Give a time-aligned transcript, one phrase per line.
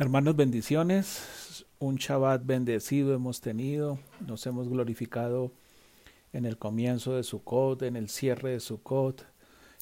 [0.00, 1.66] Hermanos, bendiciones.
[1.80, 3.98] Un Shabbat bendecido hemos tenido.
[4.24, 5.50] Nos hemos glorificado
[6.32, 9.26] en el comienzo de Sukkot, en el cierre de Sukkot.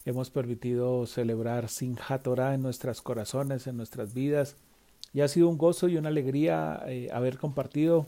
[0.07, 4.57] Hemos permitido celebrar sin Torah en nuestros corazones, en nuestras vidas.
[5.13, 8.07] Y ha sido un gozo y una alegría eh, haber compartido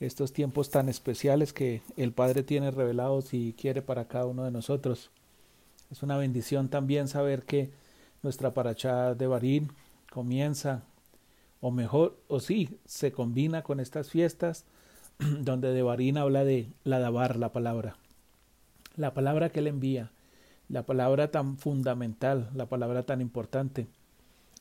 [0.00, 4.50] estos tiempos tan especiales que el Padre tiene revelados y quiere para cada uno de
[4.50, 5.12] nosotros.
[5.92, 7.70] Es una bendición también saber que
[8.24, 9.70] nuestra paracha de Barín
[10.10, 10.82] comienza
[11.60, 14.64] o mejor, o sí, se combina con estas fiestas
[15.18, 17.96] donde Devarín habla de la dabar, la palabra,
[18.96, 20.12] la palabra que él envía,
[20.68, 23.88] la palabra tan fundamental, la palabra tan importante,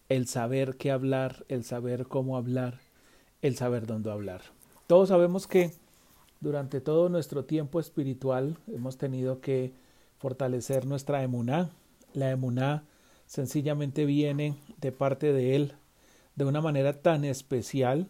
[0.10, 2.80] el saber qué hablar, el saber cómo hablar,
[3.42, 4.42] el saber dónde hablar.
[4.88, 5.74] Todos sabemos que
[6.40, 9.74] durante todo nuestro tiempo espiritual hemos tenido que
[10.18, 11.72] fortalecer nuestra emuná.
[12.14, 12.84] La emuná
[13.26, 15.74] sencillamente viene de parte de él,
[16.38, 18.08] de una manera tan especial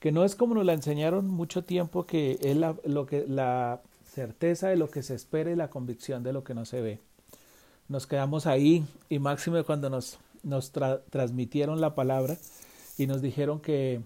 [0.00, 3.80] que no es como nos la enseñaron mucho tiempo que es la, lo que, la
[4.04, 7.00] certeza de lo que se espera y la convicción de lo que no se ve.
[7.88, 12.36] Nos quedamos ahí y máximo cuando nos, nos transmitieron la palabra
[12.98, 14.02] y nos dijeron que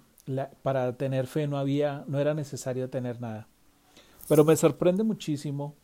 [0.63, 3.47] para tener fe no había, no era necesario tener nada.
[4.29, 5.75] Pero me sorprende muchísimo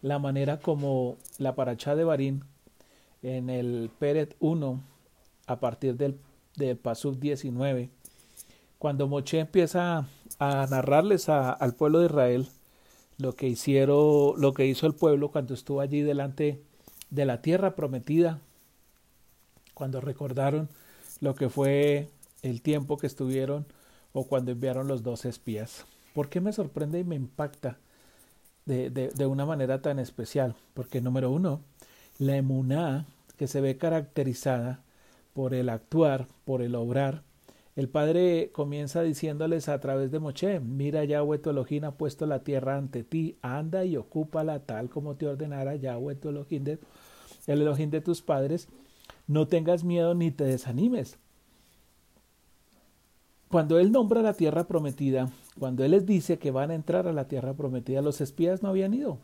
[0.00, 2.44] la manera como la paracha de Barín
[3.22, 4.80] en el Peret 1,
[5.46, 6.18] a partir del
[6.56, 7.90] de Pasuk 19,
[8.78, 12.48] cuando Moche empieza a narrarles al pueblo de Israel
[13.18, 16.62] lo que hizo el pueblo cuando estuvo allí delante
[17.10, 18.40] de la tierra prometida,
[19.74, 20.68] cuando recordaron
[21.20, 22.10] lo que fue
[22.42, 23.66] el tiempo que estuvieron
[24.12, 25.86] o cuando enviaron los dos espías.
[26.14, 27.78] ¿Por qué me sorprende y me impacta
[28.64, 30.54] de, de una manera tan especial?
[30.74, 31.60] Porque número uno,
[32.18, 34.80] la emuná que se ve caracterizada
[35.36, 37.22] por el actuar, por el obrar.
[37.76, 42.78] El Padre comienza diciéndoles a través de Moche, mira Yahweh tu ha puesto la tierra
[42.78, 46.78] ante ti, anda y ocúpala tal como te ordenara Yahweh tu de,
[47.46, 48.68] el Elohim de tus padres,
[49.26, 51.18] no tengas miedo ni te desanimes.
[53.50, 57.12] Cuando Él nombra la tierra prometida, cuando Él les dice que van a entrar a
[57.12, 59.18] la tierra prometida, los espías no habían ido.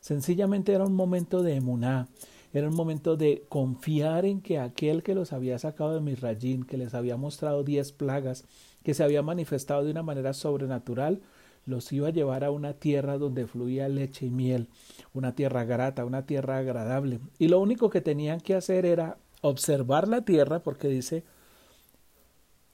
[0.00, 2.08] Sencillamente era un momento de emuná,
[2.52, 6.76] era un momento de confiar en que aquel que los había sacado de Misrayín, que
[6.76, 8.44] les había mostrado diez plagas,
[8.82, 11.22] que se había manifestado de una manera sobrenatural,
[11.64, 14.68] los iba a llevar a una tierra donde fluía leche y miel,
[15.14, 17.20] una tierra grata, una tierra agradable.
[17.38, 21.24] Y lo único que tenían que hacer era observar la tierra, porque dice,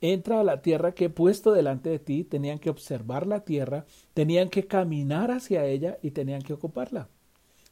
[0.00, 3.84] entra a la tierra que he puesto delante de ti, tenían que observar la tierra,
[4.14, 7.08] tenían que caminar hacia ella y tenían que ocuparla,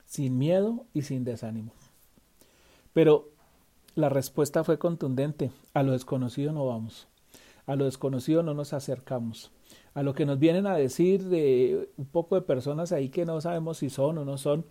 [0.05, 1.73] sin miedo y sin desánimo.
[2.97, 3.29] Pero
[3.95, 5.51] la respuesta fue contundente.
[5.75, 7.09] A lo desconocido no vamos.
[7.67, 9.53] A lo desconocido no nos acercamos.
[9.93, 13.39] A lo que nos vienen a decir de un poco de personas ahí que no
[13.43, 14.65] sabemos si son o no son,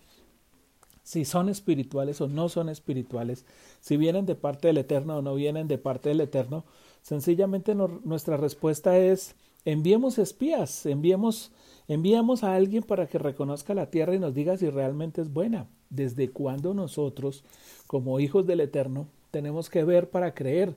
[1.04, 3.46] si son espirituales o no son espirituales,
[3.78, 6.64] si vienen de parte del Eterno o no vienen de parte del Eterno,
[7.02, 11.52] sencillamente nuestra respuesta es enviemos espías, enviemos,
[11.86, 15.68] enviamos a alguien para que reconozca la tierra y nos diga si realmente es buena.
[15.90, 17.44] ¿Desde cuándo nosotros
[17.86, 20.74] como hijos del Eterno, tenemos que ver para creer.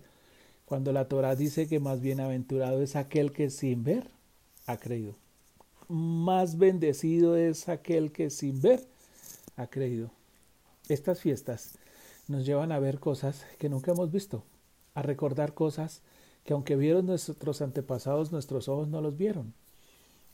[0.65, 4.07] Cuando la Torah dice que más bienaventurado es aquel que sin ver
[4.67, 5.15] ha creído.
[5.87, 8.85] Más bendecido es aquel que sin ver
[9.55, 10.11] ha creído.
[10.87, 11.77] Estas fiestas
[12.27, 14.43] nos llevan a ver cosas que nunca hemos visto,
[14.93, 16.01] a recordar cosas
[16.43, 19.53] que aunque vieron nuestros antepasados, nuestros ojos no los vieron.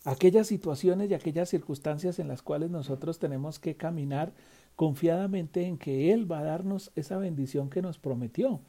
[0.03, 4.33] Aquellas situaciones y aquellas circunstancias en las cuales nosotros tenemos que caminar
[4.75, 8.59] confiadamente en que Él va a darnos esa bendición que nos prometió.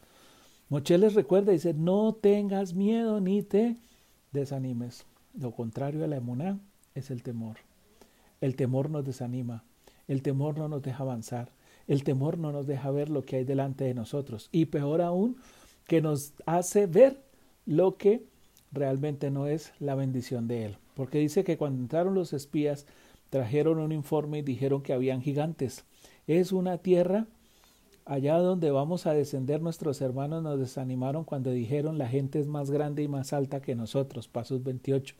[0.68, 3.76] Moche les recuerda, dice, no tengas miedo ni te
[4.32, 5.04] desanimes.
[5.38, 6.58] Lo contrario a la emuná
[6.94, 7.58] es el temor.
[8.40, 9.64] El temor nos desanima,
[10.08, 11.50] el temor no nos deja avanzar,
[11.86, 15.36] el temor no nos deja ver lo que hay delante de nosotros y peor aún,
[15.86, 17.22] que nos hace ver
[17.64, 18.26] lo que
[18.72, 20.76] realmente no es la bendición de Él.
[20.94, 22.86] Porque dice que cuando entraron los espías,
[23.36, 25.84] trajeron un informe y dijeron que habían gigantes.
[26.26, 27.26] Es una tierra
[28.06, 32.70] allá donde vamos a descender nuestros hermanos nos desanimaron cuando dijeron la gente es más
[32.70, 35.14] grande y más alta que nosotros, Pasos 28.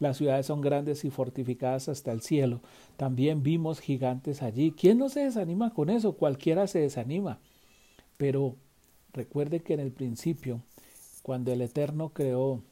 [0.00, 2.60] Las ciudades son grandes y fortificadas hasta el cielo.
[2.96, 4.72] También vimos gigantes allí.
[4.72, 6.14] ¿Quién no se desanima con eso?
[6.14, 7.38] Cualquiera se desanima.
[8.16, 8.56] Pero
[9.12, 10.60] recuerde que en el principio,
[11.22, 12.62] cuando el Eterno creó,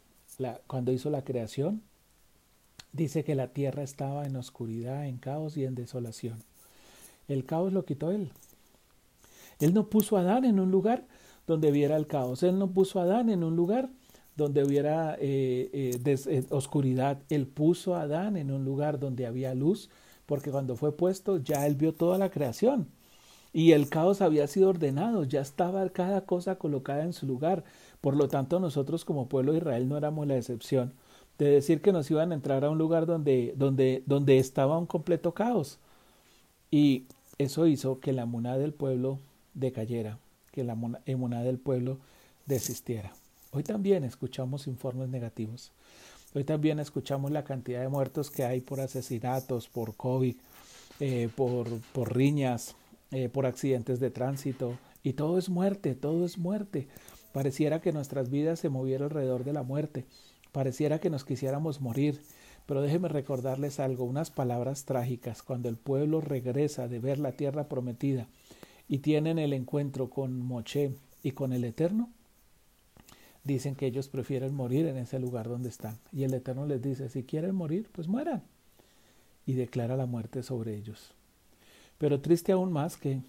[0.66, 1.82] cuando hizo la creación,
[2.92, 6.38] dice que la tierra estaba en oscuridad, en caos y en desolación.
[7.28, 8.30] El caos lo quitó él.
[9.58, 11.06] Él no puso a Adán en un lugar
[11.46, 12.42] donde viera el caos.
[12.42, 13.90] Él no puso a Adán en un lugar
[14.36, 17.18] donde hubiera eh, eh, oscuridad.
[17.28, 19.88] Él puso a Adán en un lugar donde había luz,
[20.26, 22.88] porque cuando fue puesto ya él vio toda la creación.
[23.54, 27.64] Y el caos había sido ordenado, ya estaba cada cosa colocada en su lugar.
[28.00, 30.94] Por lo tanto, nosotros como pueblo de Israel no éramos la excepción
[31.42, 34.86] de decir que nos iban a entrar a un lugar donde, donde, donde estaba un
[34.86, 35.78] completo caos.
[36.70, 37.06] Y
[37.38, 39.18] eso hizo que la emuná del pueblo
[39.54, 40.18] decayera,
[40.52, 41.98] que la emuná del pueblo
[42.46, 43.12] desistiera.
[43.50, 45.72] Hoy también escuchamos informes negativos.
[46.34, 50.36] Hoy también escuchamos la cantidad de muertos que hay por asesinatos, por COVID,
[51.00, 52.74] eh, por, por riñas,
[53.10, 54.78] eh, por accidentes de tránsito.
[55.02, 56.88] Y todo es muerte, todo es muerte.
[57.32, 60.06] Pareciera que nuestras vidas se movieran alrededor de la muerte.
[60.52, 62.20] Pareciera que nos quisiéramos morir,
[62.66, 65.42] pero déjenme recordarles algo, unas palabras trágicas.
[65.42, 68.28] Cuando el pueblo regresa de ver la tierra prometida
[68.86, 72.10] y tienen el encuentro con Moche y con el Eterno,
[73.44, 75.98] dicen que ellos prefieren morir en ese lugar donde están.
[76.12, 78.42] Y el Eterno les dice, si quieren morir, pues mueran.
[79.46, 81.14] Y declara la muerte sobre ellos.
[81.96, 83.22] Pero triste aún más que,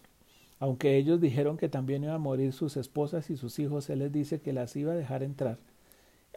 [0.59, 4.11] aunque ellos dijeron que también iban a morir sus esposas y sus hijos, Él les
[4.11, 5.57] dice que las iba a dejar entrar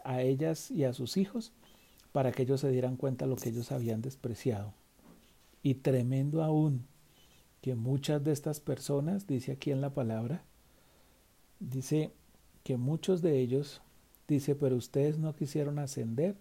[0.07, 1.51] a ellas y a sus hijos
[2.11, 4.73] para que ellos se dieran cuenta de lo que ellos habían despreciado.
[5.61, 6.85] Y tremendo aún
[7.61, 10.43] que muchas de estas personas, dice aquí en la palabra,
[11.59, 12.11] dice
[12.63, 13.81] que muchos de ellos,
[14.27, 16.35] dice, pero ustedes no quisieron ascender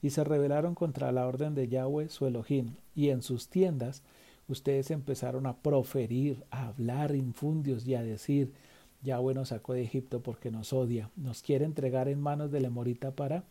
[0.00, 4.02] y se rebelaron contra la orden de Yahweh, su Elohim, y en sus tiendas
[4.48, 8.52] ustedes empezaron a proferir, a hablar infundios y a decir,
[9.02, 13.12] Yahweh nos sacó de Egipto porque nos odia, nos quiere entregar en manos de Lemorita
[13.12, 13.44] para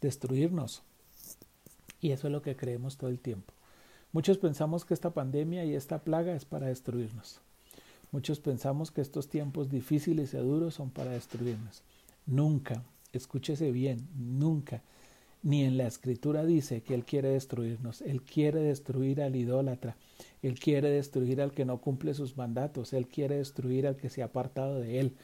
[0.00, 0.82] destruirnos.
[2.00, 3.52] Y eso es lo que creemos todo el tiempo.
[4.12, 7.40] Muchos pensamos que esta pandemia y esta plaga es para destruirnos.
[8.12, 11.82] Muchos pensamos que estos tiempos difíciles y duros son para destruirnos.
[12.26, 14.82] Nunca, escúchese bien, nunca,
[15.44, 18.00] ni en la escritura dice que Él quiere destruirnos.
[18.02, 19.96] Él quiere destruir al idólatra,
[20.44, 24.20] él quiere destruir al que no cumple sus mandatos, Él quiere destruir al que se
[24.20, 25.16] ha apartado de Él,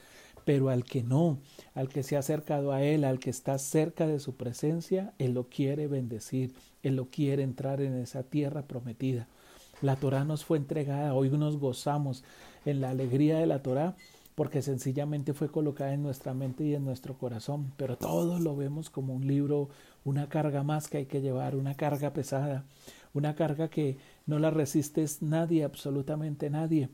[0.46, 1.38] pero al que no,
[1.75, 5.34] al que se ha acercado a Él, al que está cerca de su presencia, Él
[5.34, 9.28] lo quiere bendecir, Él lo quiere entrar en esa tierra prometida.
[9.82, 12.25] La Torah nos fue entregada, hoy nos gozamos
[12.64, 13.96] en la alegría de la Torah
[14.40, 18.88] porque sencillamente fue colocada en nuestra mente y en nuestro corazón, pero todos lo vemos
[18.88, 19.69] como un libro,
[20.02, 22.64] una carga más que hay que llevar, una carga pesada,
[23.12, 26.88] una carga que no la resistes nadie, absolutamente nadie,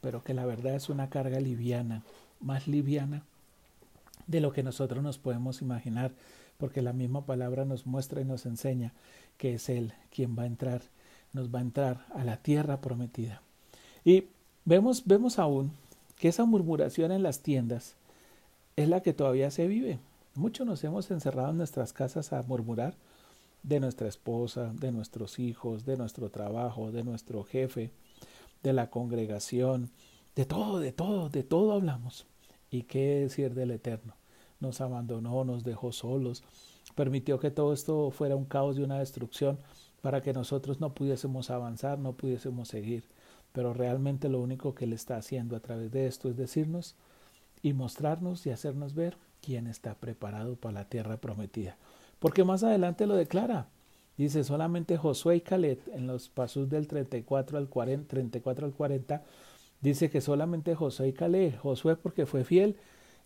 [0.00, 2.04] pero que la verdad es una carga liviana,
[2.38, 3.24] más liviana
[4.28, 6.12] de lo que nosotros nos podemos imaginar,
[6.56, 8.92] porque la misma palabra nos muestra y nos enseña
[9.38, 10.82] que es Él quien va a entrar,
[11.32, 13.42] nos va a entrar a la tierra prometida.
[14.04, 14.26] Y
[14.64, 15.72] vemos, vemos aún
[16.16, 17.96] que esa murmuración en las tiendas
[18.76, 19.98] es la que todavía se vive.
[20.34, 22.94] Muchos nos hemos encerrado en nuestras casas a murmurar
[23.62, 27.90] de nuestra esposa, de nuestros hijos, de nuestro trabajo, de nuestro jefe,
[28.62, 29.90] de la congregación,
[30.34, 32.26] de todo, de todo, de todo hablamos.
[32.70, 34.14] ¿Y qué decir del Eterno?
[34.60, 36.44] Nos abandonó, nos dejó solos,
[36.94, 39.58] permitió que todo esto fuera un caos y una destrucción
[40.00, 43.04] para que nosotros no pudiésemos avanzar, no pudiésemos seguir.
[43.56, 46.94] Pero realmente lo único que Él está haciendo a través de esto es decirnos
[47.62, 51.78] y mostrarnos y hacernos ver quién está preparado para la tierra prometida.
[52.18, 53.68] Porque más adelante lo declara.
[54.18, 59.22] Dice solamente Josué y Caleb en los pasos del 34 al 40, 34 al 40
[59.80, 62.76] dice que solamente Josué y Caleb, Josué porque fue fiel,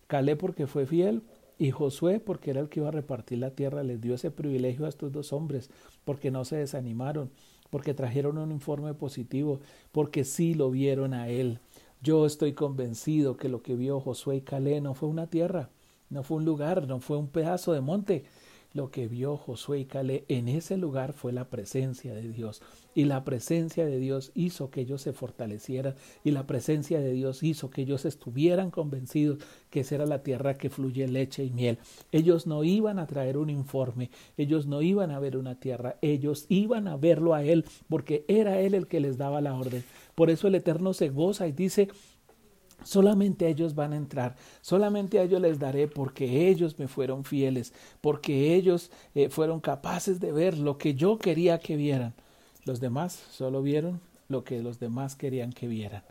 [0.07, 1.23] Caleb porque fue fiel
[1.57, 4.85] y Josué porque era el que iba a repartir la tierra, les dio ese privilegio
[4.85, 5.69] a estos dos hombres
[6.05, 7.31] porque no se desanimaron,
[7.71, 9.61] porque trajeron un informe positivo,
[9.91, 11.59] porque sí lo vieron a él.
[12.03, 15.69] Yo estoy convencido que lo que vio Josué y Calé no fue una tierra,
[16.09, 18.25] no fue un lugar, no fue un pedazo de monte,
[18.73, 22.61] lo que vio Josué y Calé en ese lugar fue la presencia de Dios.
[22.93, 27.41] Y la presencia de Dios hizo que ellos se fortalecieran y la presencia de Dios
[27.43, 31.79] hizo que ellos estuvieran convencidos que esa era la tierra que fluye leche y miel.
[32.11, 36.45] Ellos no iban a traer un informe, ellos no iban a ver una tierra, ellos
[36.49, 39.83] iban a verlo a Él porque era Él el que les daba la orden.
[40.15, 41.87] Por eso el Eterno se goza y dice,
[42.83, 47.73] Solamente ellos van a entrar, solamente a ellos les daré porque ellos me fueron fieles,
[48.01, 52.13] porque ellos eh, fueron capaces de ver lo que yo quería que vieran.
[52.65, 56.03] Los demás solo vieron lo que los demás querían que vieran.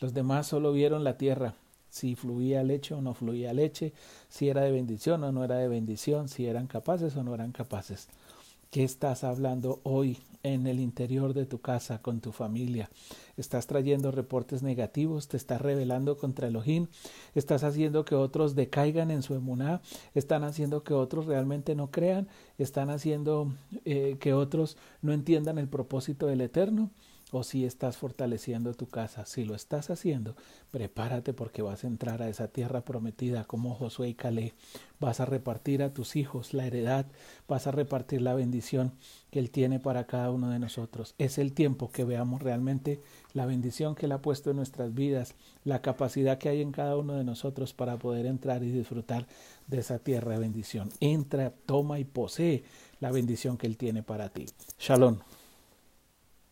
[0.00, 1.54] Los demás solo vieron la tierra,
[1.90, 3.92] si fluía leche o no fluía leche,
[4.28, 7.52] si era de bendición o no era de bendición, si eran capaces o no eran
[7.52, 8.08] capaces.
[8.70, 12.90] ¿Qué estás hablando hoy en el interior de tu casa con tu familia?
[13.38, 15.26] ¿Estás trayendo reportes negativos?
[15.26, 16.86] ¿Te estás rebelando contra Elohim?
[17.34, 19.80] ¿Estás haciendo que otros decaigan en su emuná?
[20.14, 22.28] ¿Están haciendo que otros realmente no crean?
[22.58, 23.54] ¿Están haciendo
[23.86, 26.90] eh, que otros no entiendan el propósito del Eterno?
[27.32, 29.26] O si estás fortaleciendo tu casa.
[29.26, 30.34] Si lo estás haciendo,
[30.70, 34.54] prepárate porque vas a entrar a esa tierra prometida como Josué y Calé.
[35.00, 37.06] Vas a repartir a tus hijos la heredad,
[37.46, 38.92] vas a repartir la bendición
[39.30, 41.14] que Él tiene para cada uno de nosotros.
[41.18, 43.00] Es el tiempo que veamos realmente
[43.34, 46.96] la bendición que Él ha puesto en nuestras vidas, la capacidad que hay en cada
[46.96, 49.26] uno de nosotros para poder entrar y disfrutar
[49.66, 50.90] de esa tierra de bendición.
[51.00, 52.64] Entra, toma y posee
[53.00, 54.46] la bendición que Él tiene para ti.
[54.78, 55.18] Shalom.